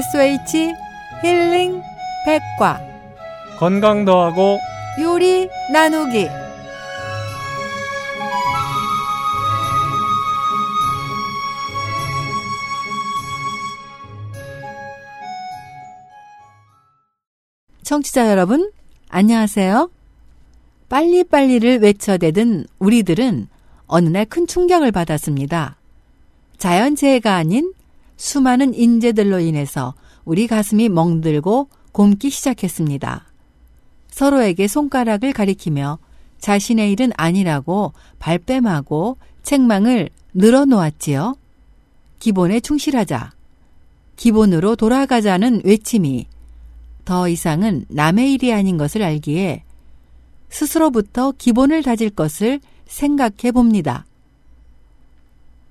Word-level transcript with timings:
SOH 0.00 0.72
힐링 1.22 1.82
백과 2.24 2.80
건강 3.58 4.06
더하고 4.06 4.58
요리 4.98 5.46
나누기 5.70 6.26
청취자 17.82 18.30
여러분 18.30 18.72
안녕하세요. 19.10 19.90
빨리빨리를 20.88 21.80
외쳐대던 21.80 22.64
우리들은 22.78 23.48
어느 23.86 24.08
날 24.08 24.24
큰 24.24 24.46
충격을 24.46 24.92
받았습니다. 24.92 25.76
자연재해가 26.56 27.34
아닌 27.34 27.74
수많은 28.20 28.74
인재들로 28.74 29.40
인해서 29.40 29.94
우리 30.26 30.46
가슴이 30.46 30.90
멍들고 30.90 31.70
곪기 31.92 32.28
시작했습니다. 32.28 33.24
서로에게 34.10 34.68
손가락을 34.68 35.32
가리키며 35.32 35.98
자신의 36.38 36.92
일은 36.92 37.12
아니라고 37.16 37.94
발뺌하고 38.18 39.16
책망을 39.42 40.10
늘어놓았지요. 40.34 41.34
기본에 42.18 42.60
충실하자. 42.60 43.32
기본으로 44.16 44.76
돌아가자는 44.76 45.62
외침이 45.64 46.26
더 47.06 47.26
이상은 47.26 47.86
남의 47.88 48.34
일이 48.34 48.52
아닌 48.52 48.76
것을 48.76 49.02
알기에 49.02 49.64
스스로부터 50.50 51.32
기본을 51.38 51.82
다질 51.82 52.10
것을 52.10 52.60
생각해 52.86 53.52
봅니다. 53.54 54.04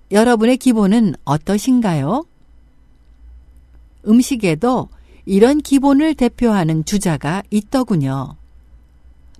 여러분의 0.10 0.58
기본은 0.58 1.14
어떠신가요? 1.26 2.24
음식에도 4.08 4.90
이런 5.26 5.60
기본을 5.60 6.16
대표하는 6.16 6.86
주자가 6.86 7.44
있더군요. 7.52 8.36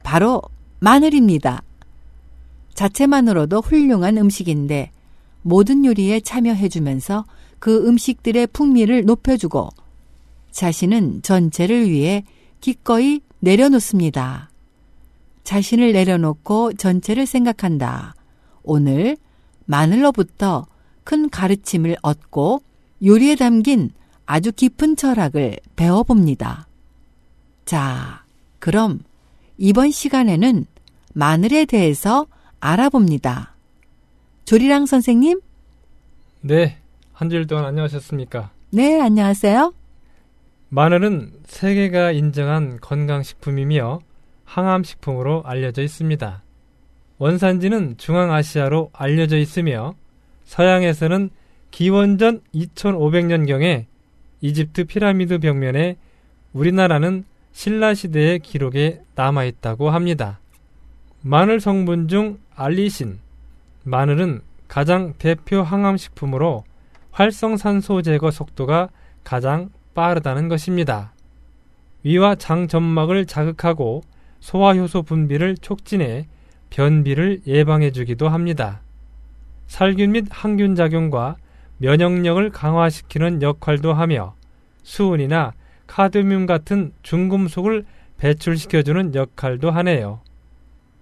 바로 0.04 0.42
마늘입니다. 0.80 1.64
자체만으로도 2.74 3.62
훌륭한 3.62 4.18
음식인데 4.18 4.92
모든 5.42 5.86
요리에 5.86 6.20
참여해주면서 6.22 7.26
그 7.60 7.88
음식들의 7.88 8.48
풍미를 8.48 9.06
높여주고 9.06 9.70
자신은 10.52 11.22
전체를 11.22 11.90
위해 11.90 12.24
기꺼이 12.62 13.22
내려놓습니다. 13.40 14.50
자신을 15.44 15.94
내려놓고 15.94 16.74
전체를 16.74 17.26
생각한다. 17.26 18.16
오늘 18.64 19.18
마늘로부터 19.66 20.68
큰 21.04 21.30
가르침을 21.30 21.98
얻고 22.02 22.62
요리에 23.04 23.36
담긴 23.36 23.92
아주 24.32 24.52
깊은 24.52 24.96
철학을 24.96 25.58
배워봅니다. 25.76 26.68
자, 27.66 28.24
그럼 28.60 29.00
이번 29.58 29.90
시간에는 29.90 30.68
마늘에 31.16 31.66
대해서 31.66 32.28
알아봅니다. 32.60 33.56
조리랑 34.46 34.86
선생님? 34.86 35.42
네, 36.42 36.78
한 37.12 37.32
주일 37.32 37.48
동안 37.48 37.66
안녕하셨습니까? 37.66 38.52
네, 38.70 39.02
안녕하세요. 39.02 39.74
마늘은 40.70 41.32
세계가 41.48 42.12
인정한 42.12 42.78
건강식품이며 42.80 44.00
항암식품으로 44.46 45.42
알려져 45.44 45.82
있습니다. 45.82 46.44
원산지는 47.18 47.98
중앙아시아로 47.98 48.92
알려져 48.94 49.40
있으며 49.40 49.96
서양에서는 50.46 51.32
기원전 51.72 52.42
2500년경에 52.54 53.89
이집트 54.42 54.86
피라미드 54.86 55.40
벽면에 55.40 55.98
우리나라는 56.54 57.26
신라 57.52 57.94
시대의 57.94 58.40
기록에 58.40 59.02
남아 59.16 59.46
있다고 59.46 59.90
합니다. 59.90 60.40
마늘 61.22 61.60
성분 61.60 62.08
중 62.08 62.40
알리신, 62.56 63.20
마늘은 63.84 64.42
가장 64.68 65.14
대표 65.18 65.62
항암식품으로 65.62 66.64
활성산소 67.12 68.02
제거 68.02 68.32
속도가 68.32 68.90
가장 69.24 69.70
빠르다는 69.94 70.48
것입니다. 70.48 71.14
위와 72.04 72.36
장 72.36 72.68
점막을 72.68 73.26
자극하고 73.26 74.04
소화효소 74.40 75.04
분비를 75.04 75.58
촉진해 75.58 76.28
변비를 76.70 77.42
예방해 77.46 77.92
주기도 77.92 78.30
합니다. 78.30 78.80
살균 79.68 80.14
및 80.14 80.26
항균 80.30 80.76
작용과 80.76 81.36
면역력을 81.80 82.50
강화시키는 82.52 83.42
역할도 83.42 83.94
하며 83.94 84.36
수은이나 84.84 85.54
카드뮴 85.88 86.46
같은 86.46 86.92
중금속을 87.04 87.86
배출시켜주는 88.18 89.16
역할도 89.16 89.72
하네요. 89.72 90.22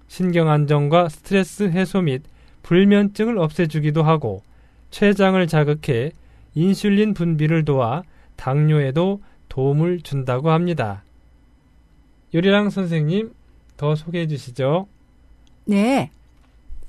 신경 0.08 0.50
안정과 0.50 1.10
스트레스 1.10 1.64
해소 1.64 2.02
및 2.02 2.24
불면증을 2.64 3.38
없애주기도 3.38 4.04
하고 4.04 4.44
췌장을 4.92 5.46
자극해 5.48 6.12
인슐린 6.56 7.14
분비를 7.14 7.66
도와 7.66 8.04
당뇨에도 8.36 9.22
도움을 9.50 10.02
준다고 10.02 10.52
합니다. 10.52 11.04
요리랑 12.34 12.70
선생님 12.70 13.34
더 13.78 13.96
소개해 13.96 14.28
주시죠. 14.28 14.88
네. 15.66 16.12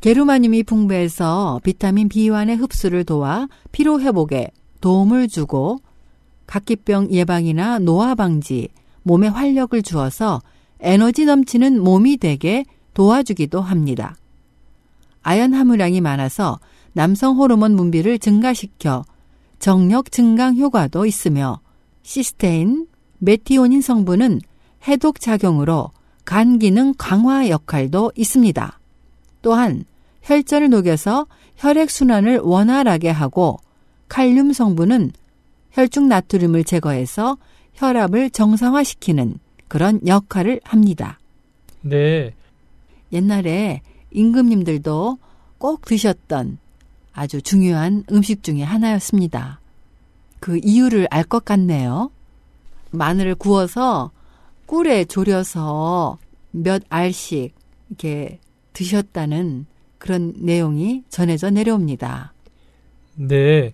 게르마늄이 0.00 0.62
풍부해서 0.62 1.60
비타민 1.64 2.09
B1의 2.09 2.56
흡수를 2.59 3.04
도와 3.04 3.48
피로 3.72 4.00
회복에 4.00 4.53
도움을 4.81 5.26
주고 5.26 5.81
각기병 6.47 7.10
예방이나 7.10 7.81
노화 7.81 8.14
방지, 8.14 8.69
몸에 9.03 9.26
활력을 9.26 9.82
주어서 9.82 10.41
에너지 10.81 11.25
넘치는 11.25 11.82
몸이 11.82 12.19
되게 12.19 12.64
도와주기도 12.94 13.60
합니다. 13.60 14.16
아연 15.22 15.53
함유량이 15.53 16.00
많아서 16.00 16.60
남성 16.92 17.37
호르몬 17.37 17.76
분비를 17.76 18.20
증가시켜 18.20 19.04
정력 19.58 20.12
증강 20.12 20.56
효과도 20.56 21.06
있으며 21.06 21.60
시스테인, 22.03 22.87
메티오닌 23.19 23.82
성분은 23.82 24.41
해독 24.87 25.20
작용으로 25.20 25.91
간 26.25 26.60
기능 26.60 26.94
강화 26.97 27.48
역할도 27.48 28.12
있습니다. 28.14 28.78
또한 29.43 29.84
혈전을 30.22 30.71
녹여서 30.71 31.26
혈액 31.56 31.91
순환을 31.91 32.38
원활하게 32.38 33.10
하고 33.10 33.59
칼륨 34.09 34.53
성분은 34.53 35.12
혈중 35.72 36.09
나트륨을 36.09 36.65
제거해서 36.65 37.37
혈압을 37.75 38.31
정상화시키는 38.31 39.38
그런 39.69 40.00
역할을 40.06 40.60
합니다. 40.65 41.19
네. 41.82 42.34
옛날에 43.12 43.82
임금님들도 44.10 45.19
꼭 45.59 45.84
드셨던 45.84 46.59
아주 47.12 47.43
중요한 47.43 48.05
음식 48.10 48.43
중의 48.43 48.65
하나였습니다. 48.65 49.60
그 50.41 50.60
이유를 50.62 51.09
알 51.10 51.25
것 51.25 51.44
같네요. 51.44 52.10
마늘을 52.91 53.34
구워서 53.34 54.10
꿀에 54.66 55.05
졸여서 55.05 56.19
몇 56.53 56.82
알씩 56.88 57.55
이렇게 57.88 58.38
드셨다는 58.73 59.67
그런 59.99 60.33
내용이 60.37 61.05
전해져 61.09 61.51
내려옵니다. 61.51 62.33
네. 63.17 63.73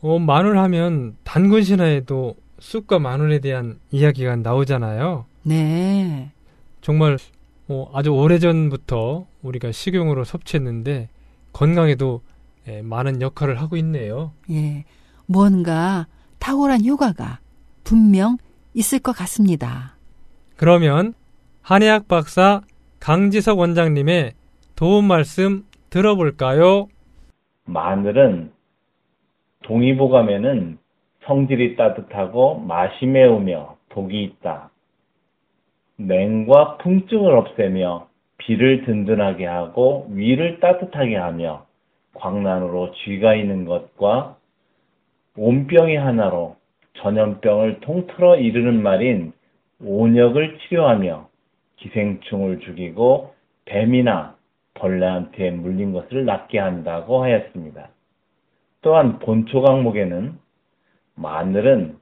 어, 0.00 0.18
마늘 0.18 0.58
하면 0.58 1.16
단군 1.24 1.62
신화에도 1.62 2.36
쑥과 2.60 2.98
마늘에 2.98 3.40
대한 3.40 3.78
이야기가 3.90 4.36
나오잖아요. 4.36 5.24
네. 5.42 6.30
정말 6.80 7.18
어, 7.68 7.90
아주 7.94 8.10
오래전부터 8.10 9.26
우리가 9.42 9.72
식용으로 9.72 10.24
섭취했는데 10.24 11.08
건강에도 11.52 12.22
예, 12.66 12.82
많은 12.82 13.22
역할을 13.22 13.60
하고 13.60 13.76
있네요. 13.78 14.32
예. 14.50 14.84
뭔가 15.26 16.06
탁월한 16.38 16.84
효과가 16.84 17.40
분명 17.84 18.38
있을 18.74 18.98
것 18.98 19.12
같습니다. 19.12 19.96
그러면 20.56 21.14
한의학 21.62 22.08
박사 22.08 22.62
강지석 23.00 23.58
원장님의 23.58 24.32
도움 24.76 25.06
말씀 25.06 25.64
들어볼까요? 25.90 26.88
마늘은 27.64 28.52
동의보감에는 29.62 30.78
성질이 31.24 31.76
따뜻하고 31.76 32.60
맛이 32.60 33.06
매우며 33.06 33.76
독이 33.90 34.22
있다. 34.22 34.70
냉과 35.96 36.78
풍증을 36.78 37.36
없애며 37.36 38.08
비를 38.38 38.84
든든하게 38.84 39.46
하고 39.46 40.06
위를 40.10 40.60
따뜻하게 40.60 41.16
하며 41.16 41.66
광란으로 42.14 42.92
쥐가 42.92 43.34
있는 43.34 43.64
것과 43.64 44.36
온병이 45.36 45.96
하나로 45.96 46.56
전염병을 46.94 47.80
통틀어 47.80 48.36
이르는 48.36 48.82
말인 48.82 49.32
온역을 49.80 50.58
치료하며 50.58 51.27
기생충을 51.78 52.60
죽이고 52.60 53.34
뱀이나 53.64 54.36
벌레한테 54.74 55.50
물린 55.50 55.92
것을 55.92 56.24
낫게 56.24 56.58
한다고 56.58 57.22
하였습니다. 57.22 57.90
또한 58.80 59.18
본초 59.18 59.62
강목에는 59.62 60.38
마늘은 61.16 61.96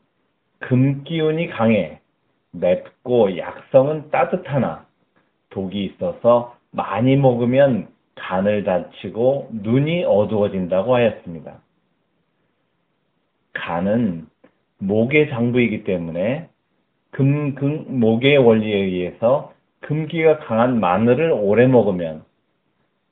금 0.58 1.04
기운이 1.04 1.48
강해 1.48 2.00
맵고 2.52 3.38
약성은 3.38 4.10
따뜻하나 4.10 4.86
독이 5.50 5.84
있어서 5.84 6.56
많이 6.70 7.16
먹으면 7.16 7.88
간을 8.14 8.64
다치고 8.64 9.50
눈이 9.52 10.04
어두워진다고 10.04 10.94
하였습니다. 10.94 11.60
간은 13.52 14.26
목의 14.78 15.30
장부이기 15.30 15.84
때문에 15.84 16.48
금, 17.10 17.54
금, 17.54 18.00
목의 18.00 18.36
원리에 18.36 18.76
의해서 18.76 19.54
금기가 19.86 20.38
강한 20.38 20.80
마늘을 20.80 21.30
오래 21.32 21.68
먹으면 21.68 22.24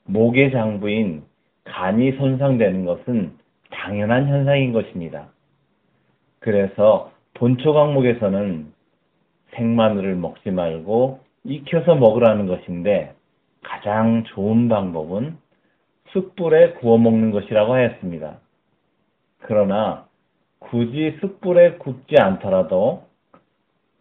목의 0.06 0.50
장부인 0.50 1.22
간이 1.62 2.12
손상되는 2.12 2.84
것은 2.84 3.36
당연한 3.70 4.26
현상인 4.26 4.72
것입니다. 4.72 5.28
그래서 6.40 7.12
본초 7.34 7.72
강목에서는 7.72 8.72
생마늘을 9.52 10.16
먹지 10.16 10.50
말고 10.50 11.20
익혀서 11.44 11.94
먹으라는 11.94 12.48
것인데 12.48 13.14
가장 13.62 14.24
좋은 14.24 14.68
방법은 14.68 15.36
숯불에 16.08 16.72
구워 16.74 16.98
먹는 16.98 17.30
것이라고 17.30 17.72
하였습니다. 17.72 18.38
그러나 19.42 20.06
굳이 20.58 21.16
숯불에 21.20 21.74
굽지 21.74 22.16
않더라도 22.18 23.04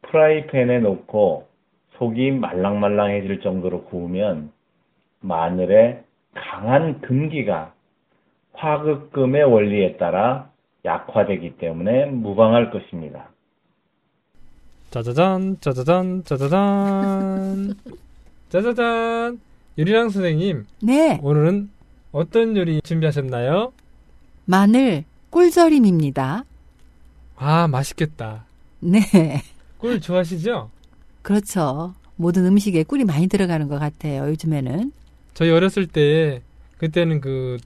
프라이팬에 0.02 0.80
놓고 0.80 1.53
속이 1.98 2.32
말랑말랑해질 2.32 3.42
정도로 3.42 3.86
구우면 3.86 4.52
마늘의 5.22 6.04
강한 6.34 7.02
금기가 7.02 7.74
화극금의 8.54 9.44
원리에 9.44 9.98
따라 9.98 10.50
약화되기 10.86 11.58
때문에 11.58 12.06
무방할 12.08 12.72
것입니다. 12.72 13.30
짜자잔, 14.92 15.58
짜자잔, 15.60 16.24
짜자잔. 16.24 17.74
짜자잔. 18.50 19.40
유리랑 19.76 20.10
선생님, 20.10 20.68
네, 20.84 21.20
오늘은 21.24 21.72
어떤 22.12 22.56
요리 22.56 22.80
준비하셨나요? 22.84 23.74
마늘 24.46 25.04
꿀절임입니다. 25.32 26.44
아, 27.38 27.68
맛있겠다. 27.68 28.46
네, 28.80 29.00
꿀 29.80 30.00
좋아하시죠? 30.00 30.70
그렇죠. 31.24 31.94
모든 32.16 32.46
음식에 32.46 32.84
꿀이 32.84 33.04
많이 33.06 33.28
들어가는 33.28 33.68
것 33.68 33.80
같아요. 33.80 34.30
요즘에는. 34.30 34.92
저희 35.34 35.50
어렸을 35.50 35.88
때, 35.88 36.42
그때는 36.78 37.22
그, 37.22 37.58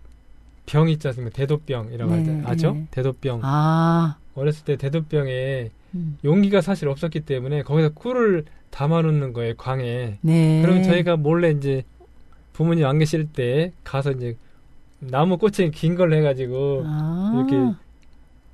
병 0.65 0.89
있지 0.89 1.07
않습니까? 1.07 1.35
대도병이라고 1.35 2.15
네, 2.15 2.19
하죠. 2.41 2.47
아죠? 2.47 2.73
네. 2.73 2.87
대도병. 2.91 3.39
아, 3.43 4.17
어렸을 4.35 4.63
때 4.65 4.75
대도병에 4.77 5.69
음, 5.95 6.17
용기가 6.23 6.61
사실 6.61 6.87
없었기 6.89 7.21
때문에 7.21 7.63
거기서 7.63 7.89
꿀을 7.93 8.45
담아놓는 8.69 9.31
거예요, 9.33 9.53
광에. 9.57 10.17
네. 10.21 10.61
그러면 10.61 10.83
저희가 10.83 11.15
몰래 11.17 11.51
이제 11.51 11.83
부모님 12.53 12.85
안 12.85 12.99
계실 12.99 13.27
때 13.31 13.71
가서 13.83 14.11
이제 14.11 14.35
나무 14.99 15.37
꼬챙이 15.37 15.71
긴 15.71 15.95
걸 15.95 16.13
해가지고 16.13 16.83
아, 16.85 17.31
이렇게 17.35 17.75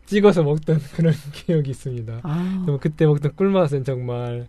찍어서 0.05 0.43
먹던 0.43 0.79
그런 0.95 1.13
기억이 1.33 1.71
있습니다. 1.71 2.19
아, 2.21 2.65
그때 2.79 3.05
먹던 3.07 3.31
꿀맛은 3.35 3.83
정말 3.85 4.47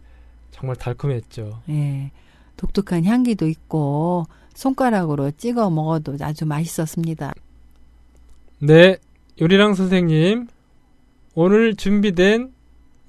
정말 0.55 0.77
달콤했죠. 0.77 1.61
예. 1.69 2.11
독특한 2.56 3.05
향기도 3.05 3.49
있고 3.49 4.25
손가락으로 4.55 5.33
찍어 5.33 5.69
먹어도 5.69 6.17
아주 6.21 6.47
맛있었습니다. 6.47 7.35
네, 8.61 8.97
요리랑 9.41 9.75
선생님 9.75 10.47
오늘 11.35 11.75
준비된 11.75 12.53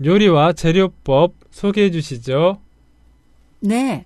요리와 0.03 0.53
재료법 0.53 1.35
소개해 1.51 1.91
주시죠. 1.91 2.59
네. 3.59 4.05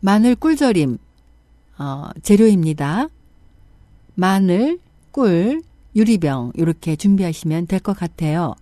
마늘 0.00 0.36
꿀절임 0.36 0.96
어, 1.78 2.08
재료입니다. 2.22 3.08
마늘, 4.14 4.78
꿀, 5.10 5.60
유리병 5.96 6.52
이렇게 6.54 6.94
준비하시면 6.94 7.66
될 7.66 7.80
것 7.80 7.96
같아요. 7.96 8.54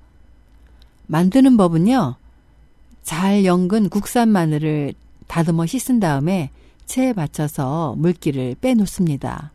만드는 1.06 1.56
법은요. 1.58 2.16
잘 3.08 3.46
연근 3.46 3.88
국산 3.88 4.28
마늘을 4.28 4.92
다듬어 5.28 5.64
씻은 5.64 5.98
다음에 5.98 6.50
체에 6.84 7.14
받쳐서 7.14 7.94
물기를 7.96 8.54
빼놓습니다. 8.60 9.50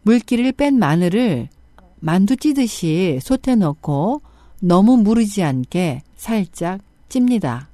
물기를 0.00 0.52
뺀 0.52 0.78
마늘을 0.78 1.50
만두 2.00 2.34
찌듯이 2.34 3.18
솥에 3.20 3.56
넣고 3.56 4.22
너무 4.60 4.96
무르지 4.96 5.42
않게 5.42 6.00
살짝 6.16 6.80
찝니다. 7.10 7.68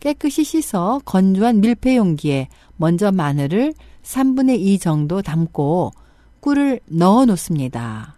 깨끗이 0.00 0.42
씻어 0.42 1.02
건조한 1.04 1.60
밀폐 1.60 1.98
용기에 1.98 2.48
먼저 2.78 3.12
마늘을 3.12 3.74
3분의 4.04 4.58
2 4.58 4.78
정도 4.78 5.20
담고 5.20 5.92
꿀을 6.40 6.80
넣어 6.86 7.26
놓습니다. 7.26 8.14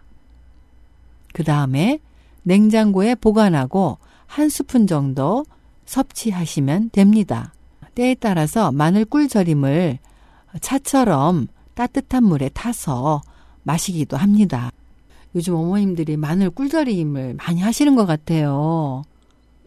그 1.33 1.43
다음에 1.43 1.99
냉장고에 2.43 3.15
보관하고 3.15 3.97
한 4.25 4.47
스푼 4.47 4.87
정도 4.87 5.43
섭취하시면 5.91 6.91
됩니다. 6.91 7.53
때에 7.95 8.15
따라서 8.15 8.71
마늘 8.71 9.03
꿀 9.03 9.27
절임을 9.27 9.99
차처럼 10.61 11.47
따뜻한 11.73 12.23
물에 12.23 12.49
타서 12.49 13.21
마시기도 13.63 14.15
합니다. 14.15 14.71
요즘 15.35 15.55
어머님들이 15.55 16.15
마늘 16.15 16.49
꿀 16.49 16.69
절임을 16.69 17.35
많이 17.35 17.59
하시는 17.59 17.95
것 17.95 18.05
같아요. 18.05 19.03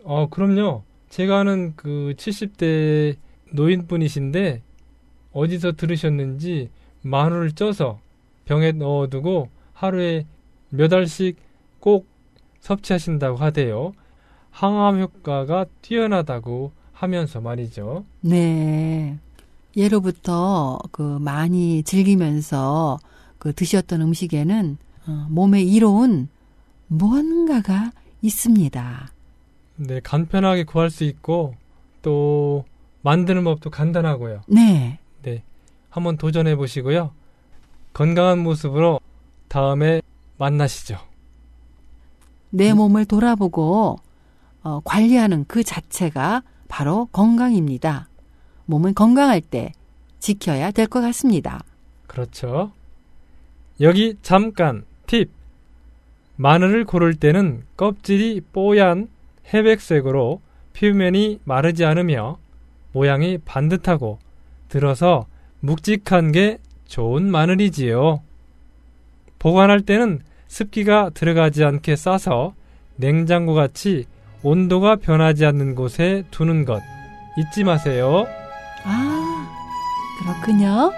어, 0.03 0.29
그럼요. 0.31 0.82
제가 1.11 1.41
아는 1.41 1.75
그 1.76 2.15
70대 2.17 3.17
노인분이신데 3.53 4.62
어디서 5.32 5.73
들으셨는지 5.73 6.71
마늘을 7.03 7.53
쪄서 7.53 8.00
병에 8.47 8.73
넣어두고 8.73 9.50
하루에 9.75 10.26
몇 10.71 10.93
알씩 10.93 11.37
꼭 11.81 12.06
섭취하신다고 12.61 13.37
하대요. 13.37 13.93
항암 14.55 15.01
효과가 15.01 15.67
뛰어나다고 15.83 16.71
하면서 16.93 17.40
말이죠. 17.40 18.05
네. 18.21 19.19
예로부터 19.76 20.78
그 20.93 21.02
많이 21.02 21.83
즐기면서 21.83 23.00
그 23.38 23.52
드셨던 23.52 24.00
음식에는 24.00 24.78
어, 25.09 25.26
몸에 25.28 25.61
이로운 25.61 26.28
무언가가 26.87 27.90
있습니다. 28.23 29.12
네, 29.76 30.00
간편하게 30.00 30.62
구할 30.62 30.88
수 30.88 31.02
있고 31.02 31.57
또 32.02 32.64
만드는 33.02 33.43
법도 33.43 33.71
간단하고요. 33.71 34.43
네. 34.47 35.00
네, 35.23 35.43
한번 35.90 36.17
도전해 36.17 36.55
보시고요. 36.55 37.11
건강한 37.93 38.38
모습으로 38.38 39.00
다음에 39.49 40.00
만나시죠. 40.38 40.97
내 42.50 42.73
몸을 42.73 43.05
돌아보고 43.05 43.99
어, 44.64 44.80
관리하는 44.85 45.44
그 45.47 45.62
자체가 45.62 46.42
바로 46.68 47.06
건강입니다. 47.12 48.09
몸은 48.66 48.94
건강할 48.94 49.40
때 49.40 49.73
지켜야 50.18 50.71
될 50.71 50.87
것 50.87 51.00
같습니다. 51.02 51.62
그렇죠. 52.06 52.73
여기 53.80 54.16
잠깐 54.23 54.85
팁. 55.06 55.30
마늘을 56.37 56.85
고를 56.85 57.14
때는 57.14 57.62
껍질이 57.76 58.40
뽀얀 58.52 59.09
회백색으로 59.52 60.40
표면이 60.76 61.40
마르지 61.44 61.85
않으며 61.85 62.38
모양이 62.92 63.38
반듯하고 63.38 64.18
들어서 64.68 65.26
묵직한 65.61 66.33
게 66.33 66.59
좋은 66.87 67.30
마늘이지요. 67.30 68.23
보관할 69.38 69.83
때는 69.83 70.21
습기가 70.49 71.11
들어가지 71.11 71.64
않게 71.64 71.97
싸서 71.97 72.54
냉장고 72.97 73.54
같이 73.54 74.06
온도가 74.45 74.97
변하지 74.97 75.47
않는 75.47 75.75
곳에 75.75 76.23
두는 76.31 76.65
것 76.65 76.83
잊지 77.37 77.65
마세요. 77.65 78.27
아, 78.85 79.49
그렇군요. 80.23 80.93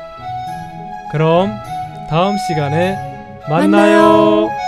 그럼 1.13 1.51
다음 2.11 2.37
시간에 2.37 2.95
만나요. 3.49 3.69
만나요. 3.71 4.66